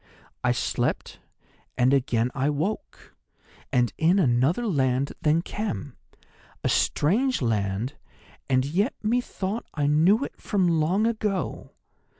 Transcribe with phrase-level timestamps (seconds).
[0.43, 1.19] "'I slept,
[1.77, 3.15] and again I woke,
[3.71, 5.93] and in another land than Khem—a
[6.69, 7.93] strange land,
[8.49, 11.73] and yet methought I knew it from long ago.